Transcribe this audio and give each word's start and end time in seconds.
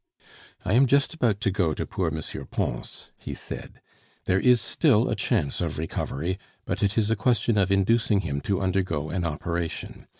"I 0.65 0.73
am 0.73 0.87
just 0.87 1.13
about 1.13 1.39
to 1.41 1.51
go 1.51 1.75
to 1.75 1.85
poor 1.85 2.07
M. 2.11 2.19
Pons," 2.47 3.11
he 3.19 3.35
said. 3.35 3.79
"There 4.25 4.39
is 4.39 4.59
still 4.59 5.11
a 5.11 5.15
chance 5.15 5.61
of 5.61 5.77
recovery; 5.77 6.39
but 6.65 6.81
it 6.81 6.97
is 6.97 7.11
a 7.11 7.15
question 7.15 7.55
of 7.55 7.69
inducing 7.71 8.21
him 8.21 8.41
to 8.41 8.61
undergo 8.61 9.11
an 9.11 9.25
operation. 9.25 10.07